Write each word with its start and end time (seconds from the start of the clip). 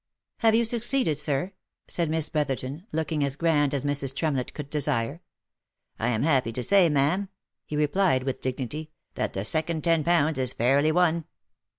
"Have 0.37 0.55
you 0.55 0.65
succeeded, 0.65 1.19
sir?" 1.19 1.51
said 1.87 2.09
Miss 2.09 2.27
Brotherton, 2.27 2.87
looking 2.91 3.23
as 3.23 3.35
grand 3.35 3.71
as 3.71 3.83
Mrs. 3.83 4.15
Tremlett 4.15 4.51
could 4.55 4.71
desire." 4.71 5.21
I 5.99 6.07
am 6.07 6.23
happy 6.23 6.51
to 6.53 6.63
say, 6.63 6.89
ma'am," 6.89 7.29
he 7.67 7.75
replied, 7.77 8.23
with 8.23 8.41
dignity, 8.41 8.89
"that 9.13 9.33
the 9.33 9.45
second 9.45 9.83
ten 9.83 10.03
pounds 10.03 10.39
is 10.39 10.53
fairly 10.53 10.91
won." 10.91 11.25